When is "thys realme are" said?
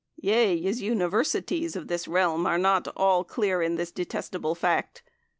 1.85-2.57